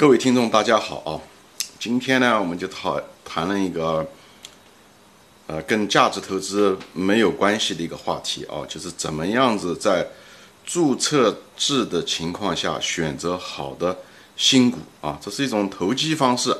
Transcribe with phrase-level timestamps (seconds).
[0.00, 1.20] 各位听众，大家好啊！
[1.78, 4.08] 今天呢，我们就讨谈论一个，
[5.46, 10.08] 呃，跟价值投资没有关系的一个话题啊，就是怎么样子在
[10.64, 13.98] 注册制的情况下选择好的
[14.38, 16.56] 新股啊，这是一种投机方式。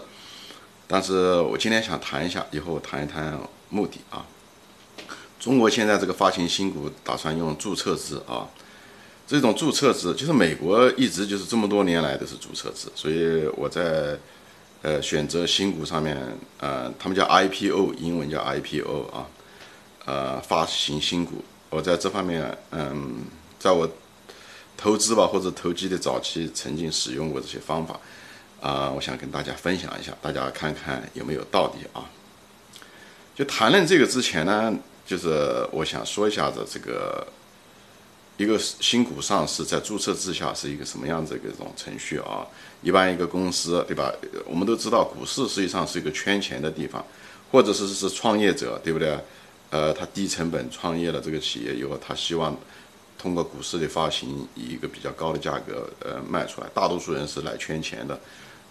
[0.86, 4.26] 但是我今天想谈一下，以后谈一谈目的啊。
[5.38, 8.46] 中国现在这个发行新股打算用注册制啊。
[9.30, 14.18] 这种注册制就是美国一直就是这么多年来都是注册制，所以我在
[14.82, 16.18] 呃选择新股上面，
[16.58, 19.26] 呃，他们叫 IPO，英文叫 IPO 啊，
[20.04, 23.24] 呃，发行新股，我在这方面，嗯，
[23.56, 23.88] 在我
[24.76, 28.00] 投资吧或者投机的早期，曾经使用过这些方法，
[28.60, 32.10] 啊，我想跟大家分享一下，大家看看有没有道理啊。
[33.36, 34.74] 就谈论这个之前呢，
[35.06, 37.24] 就是我想说一下子这个。
[38.40, 42.40] 一个新股上市在注册制下是一个什么样子的一种程序啊？
[42.80, 44.10] 一般一个公司对吧？
[44.46, 47.04] 我们都知道股市实际上是一个圈钱的地方，
[47.52, 49.14] 或者是是创业者对不对？
[49.68, 52.56] 呃，他低成本创业了这个企业以后，他希望
[53.18, 56.66] 通过股市的发行以一个比较高的价格呃卖出来。
[56.72, 58.18] 大多数人是来圈钱的，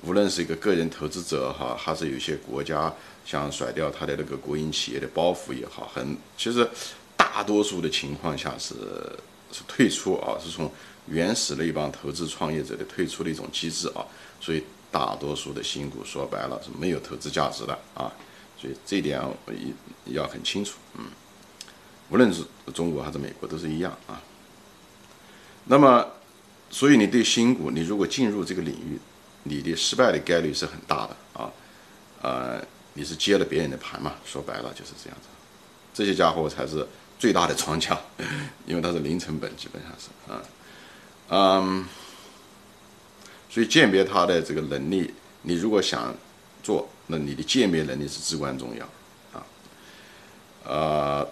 [0.01, 2.91] 无论是一个个人投资者哈，还是有些国家
[3.23, 6.67] 想甩掉他的那个国营企业的包袱也好，很其实
[7.15, 8.73] 大多数的情况下是。
[9.67, 10.71] 退出啊，是从
[11.07, 14.05] 原始的一帮投资创业者的退出的一种机制啊，
[14.39, 18.13] 所以大多数的新股说白了是没有投资价值的啊，
[18.59, 19.19] 所以这一点
[20.05, 21.05] 要很清楚，嗯，
[22.09, 22.43] 无论是
[22.73, 24.21] 中国还是美国都是一样啊。
[25.65, 26.05] 那么，
[26.69, 28.99] 所以你对新股，你如果进入这个领域，
[29.43, 31.51] 你的失败的概率是很大的啊，
[32.21, 35.27] 呃，你是接了别人的盘嘛，说白了就是这样子，
[35.93, 36.87] 这些家伙才是。
[37.19, 37.99] 最大的庄家，
[38.65, 40.41] 因为它是零成本，基本上是啊，
[41.27, 41.85] 嗯，
[43.49, 46.15] 所以鉴别它的这个能力，你如果想
[46.63, 48.85] 做，那你的鉴别能力是至关重要
[49.37, 49.45] 啊。
[50.63, 51.27] 呃，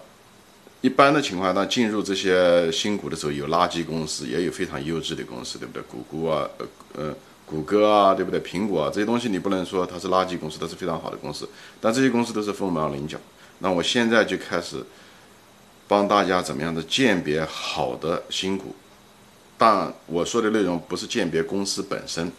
[0.82, 5.82] 一般的情况，下进入这些新股的时候，有垃圾公司，也有非常优质的公司，对不对？
[5.84, 6.66] 谷歌啊，呃
[7.02, 7.14] 呃，
[7.46, 8.38] 谷歌啊，对不对？
[8.42, 11.48] 苹果啊，这些东西你不能说它是垃圾公司，它是非常好的公司，
[11.80, 13.18] 但这些公司都是凤毛麟角。
[13.60, 14.84] 那我现在就开始。
[15.88, 18.76] 帮大家怎么样的鉴别好的新股，
[19.56, 22.30] 但我说的内容不是鉴别公司本身，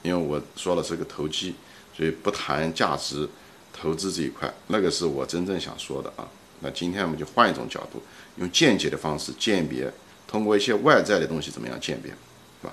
[0.00, 1.54] 因为我说了是个投机，
[1.94, 3.28] 所以不谈价值
[3.74, 6.26] 投资这一块，那个是我真正想说的啊。
[6.60, 8.02] 那今天我们就换一种角度，
[8.36, 9.92] 用间接的方式鉴别，
[10.26, 12.66] 通过一些外在的东西怎么样鉴别，是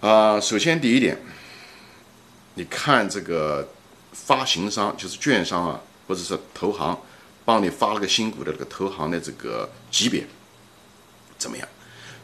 [0.00, 0.08] 吧？
[0.08, 1.18] 啊，首先第一点，
[2.54, 3.68] 你看这个
[4.12, 6.96] 发行商就是券商啊，或者是投行。
[7.46, 10.26] 帮你发了个新股的这个投行的这个级别
[11.38, 11.66] 怎么样？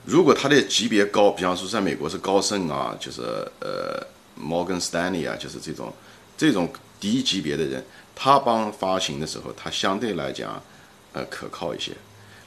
[0.05, 3.23] 如果他的级别高，比方说在美国是高盛啊，就是
[3.61, 5.95] 呃摩根斯丹利啊，就是这种
[6.37, 6.69] 这种
[6.99, 7.83] 低级别的人，
[8.15, 10.61] 他帮发行的时候，他相对来讲
[11.13, 11.93] 呃可靠一些。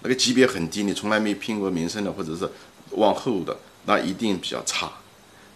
[0.01, 2.47] 那个级别很低，你从来没拼过名声的，或者是
[2.91, 4.91] 往后的，那一定比较差。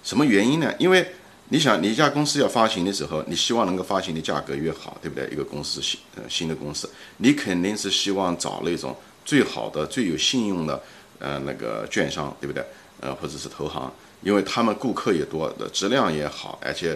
[0.01, 0.73] 什么原因呢？
[0.79, 1.13] 因为
[1.51, 5.27] 你想，你一家公司要发行的时候，你希望能够发行的价格越好，对不对？
[5.31, 6.87] 一个公司新呃新的公司，
[7.17, 8.95] 你肯定是希望找那种
[9.25, 10.79] 最好的、最有信用的
[11.17, 12.63] 呃那个券商，对不对？
[13.01, 16.95] 呃，或者是投行，因为他们顾客也多，的质量也好，而且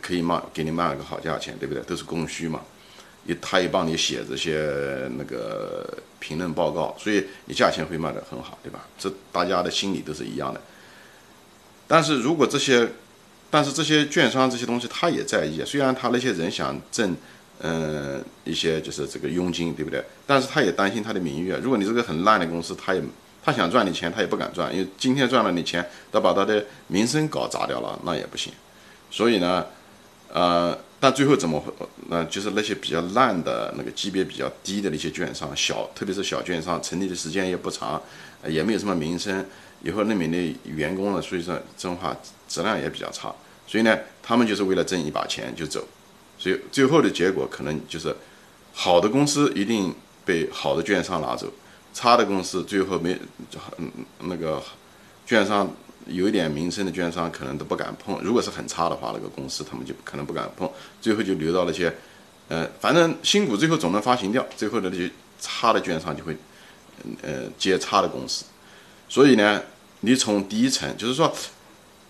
[0.00, 1.82] 可以卖给你卖个好价钱，对不对？
[1.82, 2.62] 都是供需嘛，
[3.26, 5.86] 也他也帮你写这些那个
[6.18, 8.86] 评论报告，所以你价钱会卖得很好，对吧？
[8.98, 10.58] 这大家的心理都是一样的。
[11.86, 12.88] 但是如果这些
[13.52, 17.14] 但是这些券商这些东西他也在意，虽然他那些人想挣，
[17.60, 20.02] 嗯，一些就是这个佣金，对不对？
[20.26, 21.60] 但是他也担心他的名誉啊。
[21.62, 23.02] 如果你这个很烂的公司，他也
[23.44, 28.50] 他想赚你钱，他也不敢赚，因为今天赚了你钱，他把他的名声搞砸掉了，那也不行。
[29.10, 29.66] 所以呢，
[30.32, 31.62] 呃，但最后怎么，
[32.08, 38.02] 那就是那些比较烂的那个级别比较低的那些券商，小特别是小券商，成立的时间也不长，
[38.48, 39.44] 也没有什么名声。
[39.84, 42.16] 以后那边的员工呢，所以说真话
[42.48, 43.34] 质量也比较差，
[43.72, 45.82] 所以呢，他们就是为了挣一把钱就走，
[46.36, 48.14] 所以最后的结果可能就是
[48.74, 49.94] 好的公司一定
[50.26, 51.50] 被好的券商拿走，
[51.94, 53.18] 差的公司最后没
[53.78, 53.90] 嗯
[54.24, 54.62] 那个
[55.24, 55.74] 券商
[56.06, 60.70] 有一点名声的券商可能都不敢碰，如果是很差的话，那个公司他们就可能不敢碰，
[61.00, 61.90] 最后就留到那些
[62.48, 65.10] 呃，反正新股最后总能发行掉，最后的那些
[65.40, 66.36] 差的券商就会
[67.22, 68.44] 呃接差的公司，
[69.08, 69.62] 所以呢。
[70.04, 71.32] 你从第一层，就是说，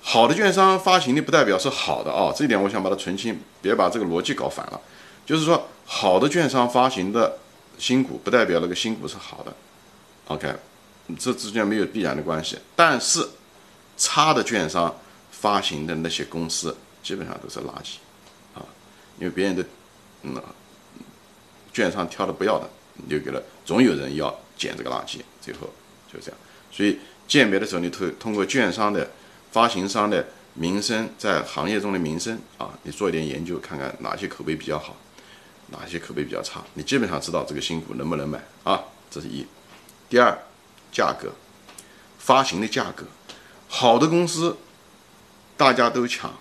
[0.04, 4.81] 好的券商发行的不代表是好的啊，这一点我想把它澄清，别把这个逻辑搞反了。
[5.25, 7.38] 就是说，好的券商发行的
[7.78, 9.54] 新股，不代表那个新股是好的
[10.26, 10.52] ，OK，
[11.16, 12.58] 这之间没有必然的关系。
[12.75, 13.26] 但是，
[13.96, 14.93] 差的券商
[15.31, 17.96] 发行的那些公司基本上都是垃圾
[18.55, 18.66] 啊，
[19.19, 19.64] 因为别人的
[20.22, 20.43] 嗯
[21.72, 22.69] 券商挑的不要的，
[23.06, 25.60] 留给了总有人要捡这个垃圾，最后
[26.12, 26.38] 就这样。
[26.72, 26.98] 所以
[27.28, 29.08] 鉴别的时候，你通通过券商的
[29.52, 34.96] 发行商的名声，在行业中的名声啊，你做一点研究，看看哪些口碑比较好，
[35.69, 38.82] 哪些口碑比较差，你基本上知道这个新股能不能买啊。
[39.10, 39.46] 这是一。
[40.08, 40.37] 第二，
[40.90, 41.32] 价格，
[42.19, 43.04] 发行的价格，
[43.69, 44.56] 好的公司
[45.56, 46.32] 大家都抢，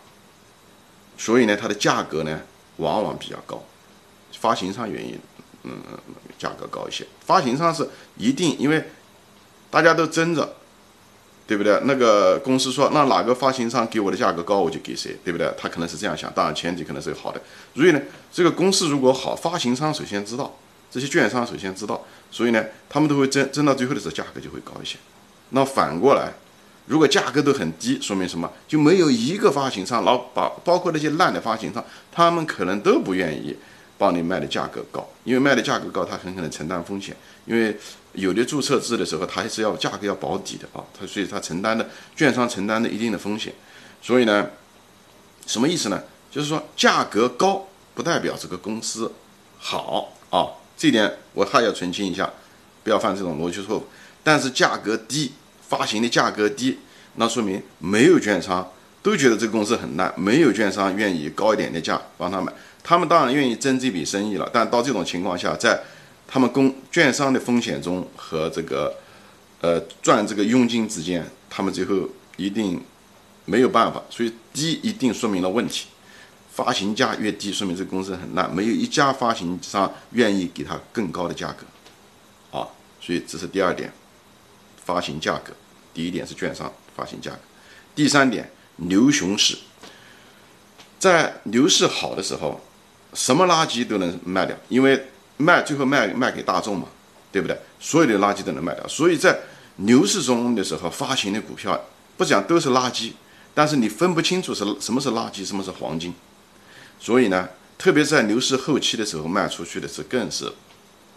[1.17, 2.41] 所以呢，它的价格呢
[2.77, 3.61] 往往比较高，
[4.39, 5.19] 发行商愿意
[5.63, 5.73] 嗯
[6.39, 7.05] 价格高一些。
[7.25, 8.89] 发行商是一定因为
[9.69, 10.55] 大家都争着。
[11.47, 11.79] 对不对？
[11.83, 15.51] 那个公司说，那哪个发行商给我的价格高，我就给谁，对不对？
[15.57, 17.41] 他可能是这样想，当然前提可能是好的。
[17.75, 18.01] 所以呢，
[18.31, 20.57] 这个公司如果好，发行商首先知道，
[20.89, 24.97] 这些券商首先知道，所以呢，他们都会争，争到最后的时候，价格就会高一些。
[25.49, 26.31] 那反过来，
[26.85, 28.49] 如果价格都很低，说明什么？
[28.67, 33.55] 就没有一个发行商，老把包括那些烂的发行商，他们可能都不愿意
[34.01, 37.15] 帮你卖的价格高，因为卖的价格高，他很可能承担风险，
[37.45, 37.77] 因为。
[38.13, 43.53] 有的注册制的时候，它还是要价格要保底的啊，它所以它承担的券商承担的一定的风险，
[44.01, 44.49] 所以呢，
[45.47, 46.03] 什么意思呢？
[46.29, 49.09] 就是说价格高不代表这个公司
[49.57, 50.43] 好啊，
[50.75, 52.29] 这点我还要澄清一下，
[52.83, 53.87] 不要犯这种逻辑错误。
[54.21, 55.31] 但是价格低，
[55.69, 56.79] 发行的价格低，
[57.15, 58.69] 那说明没有券商
[59.01, 62.51] 都觉得这个公司很烂，没有券商愿意高一点的价帮他买，
[62.83, 64.49] 他们当然愿意争这笔生意了。
[64.51, 65.81] 但到这种情况下，在
[66.27, 68.95] 他们公券商的风险中和这个，
[69.59, 72.81] 呃，赚这个佣金之间，他们最后一定
[73.45, 75.87] 没有办法，所以低一定说明了问题。
[76.53, 82.67] 发行价越低，说明这个公司很烂，没有一家发行商愿意给他更高的价格，啊，
[82.99, 83.91] 所以这是第二点，
[84.83, 85.53] 发行价格。
[85.93, 87.39] 第一点是券商发行价格，
[87.95, 89.57] 第三点牛熊市，
[90.99, 92.59] 在牛市好的时候，
[93.13, 95.07] 什么垃圾都能卖掉，因为。
[95.37, 96.87] 卖最后卖卖给大众嘛，
[97.31, 97.57] 对不对？
[97.79, 98.87] 所有的垃圾都能卖掉。
[98.87, 99.39] 所以在
[99.77, 101.83] 牛市中的时候发行的股票，
[102.15, 103.13] 不讲都是垃圾，
[103.51, 106.13] 但是你分不清楚是什么是垃圾，什么是黄金。
[106.99, 110.45] 所以呢，特别在牛市后期的时候卖出去的是更是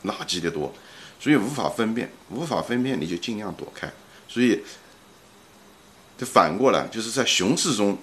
[0.05, 0.73] 垃圾的多，
[1.21, 3.93] 所以无法分辨，无法分辨你就尽量躲开。
[4.27, 4.63] 所以
[6.17, 7.99] 这反过来就是在熊市中，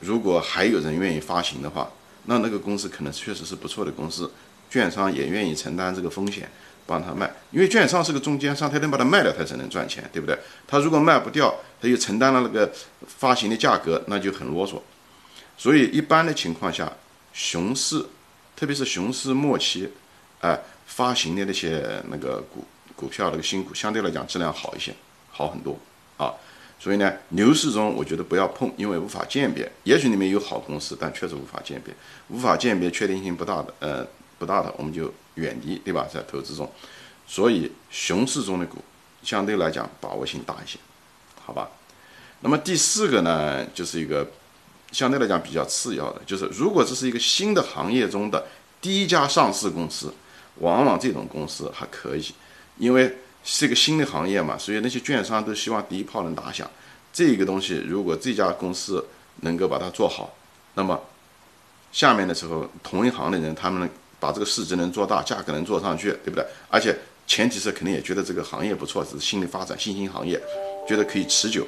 [0.00, 1.90] 如果还有人愿意发行的话，
[2.28, 4.30] 那那个公司可能确实是不错的公司。
[4.70, 6.46] 券商也愿意承担这个风险，
[6.84, 10.38] 帮他卖，因为券商是个中间商，他能把它卖掉，他才能赚钱，对不对？
[10.66, 12.70] 他如果卖不掉，他又承担了那个
[13.06, 14.78] 发行的价格，那就很啰嗦。
[15.56, 16.92] 所以一般的情况下，
[17.32, 18.04] 熊市，
[18.54, 19.88] 特别是熊市末期，
[20.40, 22.62] 哎，发行的那些那个股
[22.94, 24.94] 股票那个新股，相对来讲质量好一些，
[25.30, 25.78] 好很多
[26.18, 26.34] 啊。
[26.78, 29.70] 所以呢，牛市中我觉得不要碰，因为无法鉴别。
[29.84, 31.94] 也许里面有好公司，但确实无法鉴别，
[32.28, 34.06] 无法鉴别，确定性不大的，呃。
[34.40, 36.06] 不大的，我们就远离，对吧？
[36.08, 36.70] 在投资中，
[37.26, 38.78] 所以熊市中的股
[39.20, 40.78] 相对来讲把握性大一些，
[41.44, 41.68] 好吧？
[42.42, 44.30] 那么第四个呢，就是一个
[44.92, 48.46] 相对来讲比较次要的，就是如果这是一个新的行业中的
[48.80, 50.14] 第一家上市公司，
[50.60, 52.24] 往往这种公司还可以，
[52.76, 56.68] 因为是一个新的行业嘛，所以那些券商都希望第一炮能打响。
[57.12, 59.04] 这个东西如果这家公司
[59.40, 60.34] 能够把它做好，
[60.74, 61.00] 那么
[61.92, 63.88] 下面的时候同一行的人他们。
[64.20, 66.44] 把这个市值能做大，价格能做上去，对不对？
[66.68, 66.92] 而且
[67.24, 70.42] 前提是肯定也觉得这个行业不错，是新的发展新兴行业，
[70.88, 71.64] 觉得可以持久，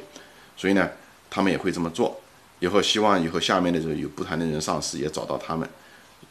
[0.56, 0.90] 所以呢，
[1.30, 2.20] 他们也会这么做。
[2.58, 5.70] 以后希望以后下面的时候有不同的人上市，也找到他们。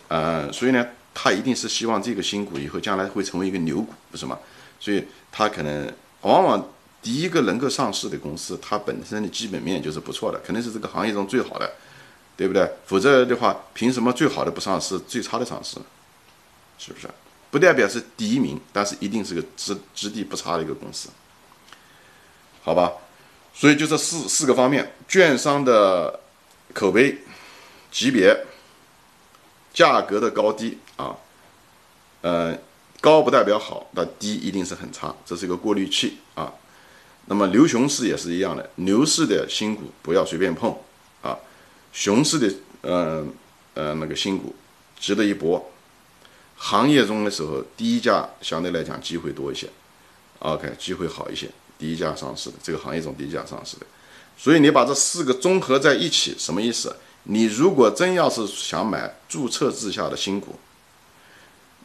[0.09, 4.37] 呃，所以呢，他一定是希望这个新股以后将来会成为一个牛股，不是吗？
[4.79, 6.69] 所以他可能往往
[7.01, 11.71] 第一个能够上市的公司，它本身的基本面就是不错的，肯定是这个行业中最好的，
[12.35, 12.69] 对不对？
[12.85, 15.77] 否则的话，凭什么最好的不上市，最差的上市？
[16.77, 17.09] 是不是？
[17.51, 21.09] 不代表是第一名，但是一定是个质质地不差的一个公司，
[22.61, 22.93] 好吧？
[23.53, 26.19] 所以就这四四个方面：券商的
[26.73, 27.17] 口碑、
[27.91, 28.45] 级别、
[29.73, 31.15] 价格的高低啊，
[32.21, 32.55] 呃，
[33.01, 36.53] 高不代表好，那低一定是很差，这是一个过滤器啊。
[37.27, 40.75] 那么牛熊市也是一样的，牛市的新股不要随便碰
[41.21, 41.37] 啊，
[41.93, 43.25] 熊市的呃
[43.73, 44.55] 呃那个新股
[44.99, 45.71] 值得一搏。
[46.57, 49.69] 行业中的时候，低价相对来讲机会多一些
[50.39, 51.49] ，OK，机会好一些。
[51.77, 53.85] 低价上市的这个行业中低价上市的，
[54.37, 56.93] 所以你把这四个综合在一起，什么意思？
[57.23, 60.59] 你如果真要是想买注册制下的新股，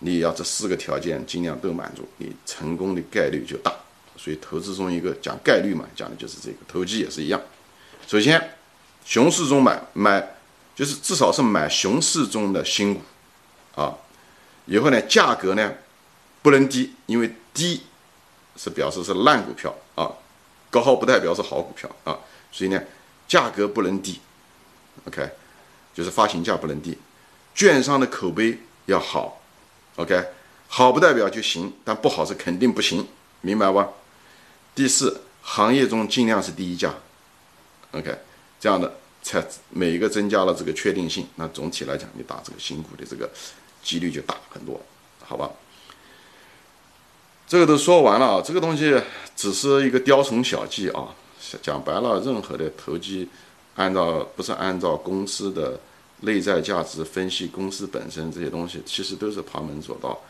[0.00, 3.72] 你要这四个条件尽量都满足，你成功的概率就大。
[4.16, 7.40] 所以投资中一个讲概率嘛，讲的就是这个，投机也是一样。
[8.06, 8.56] 首先，
[9.04, 10.24] 熊市中买买，
[10.74, 13.00] 就是至少是买熊市中的新股
[13.74, 13.94] 啊。
[14.66, 15.74] 以后呢，价格呢
[16.42, 17.82] 不能低，因为低
[18.56, 20.12] 是表示是烂股票啊，
[20.70, 22.18] 高不代表是好股票啊，
[22.52, 22.80] 所以呢，
[23.26, 24.20] 价格不能低。
[25.06, 25.28] OK，
[25.92, 26.96] 就是发行价不能低，
[27.54, 29.40] 券商的口碑要好。
[29.96, 30.24] OK，
[30.68, 33.06] 好不代表就行，但不好是肯定不行，
[33.40, 33.88] 明白吧？
[34.74, 36.92] 第四，行业中尽量是第一家。
[37.92, 38.16] OK，
[38.58, 43.30] 这样的才每一个增加了这个确定性，那总体来讲，你打这个新股的这个
[43.82, 44.80] 几率就大很多，
[45.24, 45.50] 好吧？
[47.46, 49.00] 这个都说完了啊，这个东西
[49.36, 51.14] 只是一个雕虫小技啊，
[51.62, 53.28] 讲白了，任何的投机。
[53.76, 55.80] 按照不是按照公司的
[56.24, 60.20] 内在价值分析公司本身这些东西，其实都是旁门左道，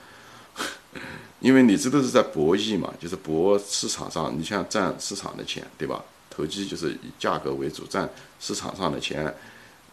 [1.41, 6.05] 因为你这都是在博弈嘛，就是博市场上，你像赚市场的钱，对吧？
[6.31, 8.09] 投机就是以价格为主，赚
[8.39, 9.35] 市场上的钱。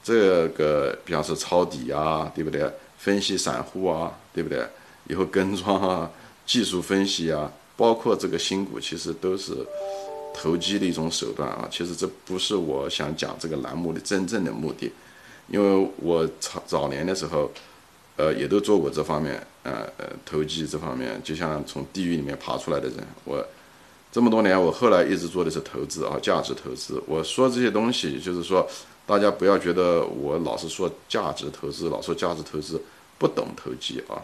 [0.04, 2.72] 这个比方说抄底啊，对不对？
[2.98, 4.68] 分析散户啊，对不对？
[5.08, 6.12] 以后跟庄啊，
[6.46, 9.66] 技术分析啊，包括这个新股，其实都是。
[10.34, 14.90] 投机的一种手段啊，其实这不是我想讲这个栏目的真正的目的，
[15.52, 17.52] 因为我早早年的时候，
[18.16, 19.86] 呃，也都做过这方面，呃，
[20.26, 23.46] 投机这方面，就像从地狱里面爬出来的人，我
[24.14, 27.04] 这么多年，我后来一直做的是投资啊，价值投资。
[27.06, 28.66] 我说这些东西，就是说，
[29.06, 32.82] 大家不要觉得我老是说价值投资，老说价值投资
[33.18, 34.22] 不懂投机啊。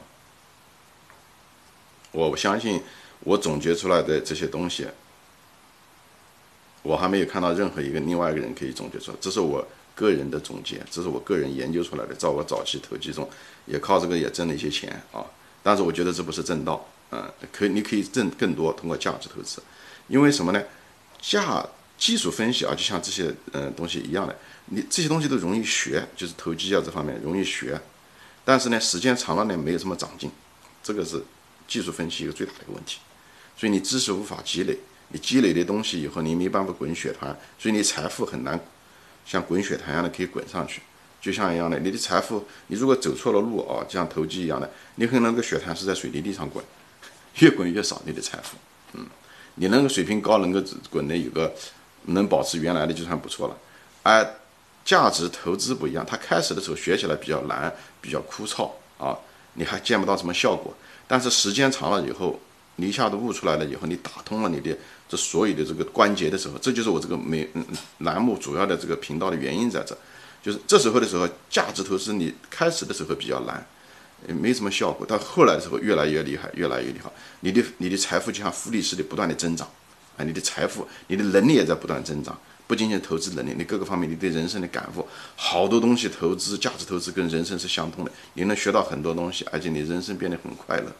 [2.13, 2.81] 我相信
[3.19, 4.87] 我总结出来的这些东西。
[6.83, 9.65] 我还没有看到任何一个另外一个人可以总结出来，这是我
[9.97, 12.13] 个人的总结，这是我个人研究出来的。
[12.13, 13.27] 在我早期投机中，
[13.65, 15.25] 也靠这个也挣了一些钱啊。
[15.63, 19.59] 但是我觉得这不是正道，嗯，可以你可以挣更多，通过价值投资。
[20.07, 20.63] 因为什么呢？
[21.19, 21.65] 价
[21.97, 24.37] 技术分析啊，就像这些嗯东西一样的，
[24.67, 27.81] 你这些东西都容易学，就是投机啊这方面容易学。
[28.45, 30.29] 但是呢，时间长了呢，没有什么长进，
[30.83, 31.19] 这个是
[31.67, 32.99] 技术分析一个最大的一个问题。
[33.57, 34.77] 所以你知识无法积累。
[35.09, 38.59] 你积累的东西以后，你没办法滚雪团，所以你财富很难
[39.27, 40.81] 像滚雪团一样的可以滚上去。
[41.19, 46.63] 就像一样的，你的财富，你如果走错了路啊，就像投机一样的，你可能那个雪团是在水泥地上滚，
[47.39, 48.55] 越滚越少你的财富。
[48.93, 49.05] 嗯，
[49.55, 51.53] 你那个水平高，能够滚的有个
[52.03, 53.57] 能保持原来的就算不错了。
[54.03, 54.25] 而
[54.85, 59.17] 价值投资不一样，它开始的时候学起来比较难，比较枯燥啊，
[59.55, 60.73] 你还见不到什么效果。
[61.07, 62.39] 但是时间长了以后，
[62.77, 64.75] 你一下子悟出来了以后，你打通了你的。
[65.09, 67.65] 这所有的这个关节的时候，这就是我这个每嗯
[67.99, 69.97] 栏目主要的这个频道的原因在这，
[70.43, 73.65] 就是这时候的时候，价值投资你开始的时候比较难，
[74.27, 79.65] 没什么效果，到后来的时候越来越厉害，越来越厉害，你的你的财富就像复利似的不断的增长，
[80.17, 85.07] 啊，你的财富，你的能力也在不断增长，不仅仅投资能力，你各个方面你对人生的感悟，
[85.37, 90.93] 好多东西投资价值投资跟人生是相通的，你能学到很多东西，而且你人生变得很快乐。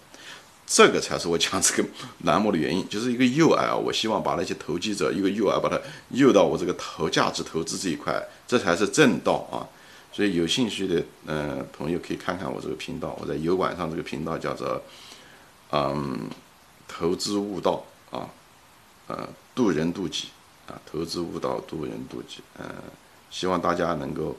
[0.69, 1.89] 这个才是我讲这个
[2.25, 3.73] 栏目的原因，就是一个诱饵啊！
[3.73, 9.63] 我希望把那些投机者一个诱饵，把它诱到我这个投价值投资这一块，这才是正道啊！
[10.11, 14.81] 所以有兴趣的嗯朋友可以看看我这个频道，我在油管上这个频道叫做
[15.71, 16.29] 嗯
[16.85, 17.81] 投资悟道
[18.11, 18.27] 啊，
[19.07, 20.27] 呃渡人渡己
[20.67, 22.65] 啊，投资悟道渡人渡己，嗯，
[23.31, 24.35] 希望大家能够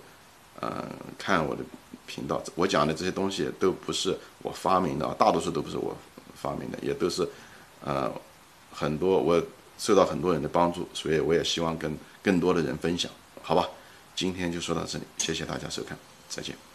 [0.61, 0.70] 嗯
[1.16, 1.62] 看我的
[2.06, 5.97] 频道，我讲的这些东西都不是我发明的，大多数都不是我。
[6.40, 7.28] 发明的也都是，
[7.85, 8.12] 呃，
[8.73, 9.42] 很多我
[9.78, 13.11] 受到很多人的帮助，所以我也希望跟更多的人分享，
[13.42, 13.68] 好吧？
[14.14, 15.97] 今天就说到这里，谢谢大家收看，
[16.28, 16.68] 再见。